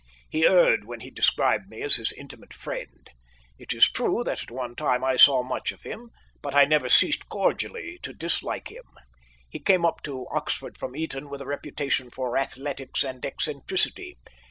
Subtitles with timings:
[0.31, 3.07] He erred when he described me as his intimate friend.
[3.59, 6.09] It is true that at one time I saw much of him,
[6.41, 8.85] but I never ceased cordially to dislike him.
[9.47, 14.17] He came up to Oxford from Eton with a reputation for athletics and eccentricity.